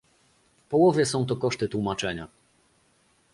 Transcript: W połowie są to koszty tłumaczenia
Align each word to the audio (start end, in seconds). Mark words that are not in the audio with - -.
W 0.65 0.69
połowie 0.69 1.05
są 1.05 1.25
to 1.25 1.35
koszty 1.35 1.69
tłumaczenia 1.69 2.27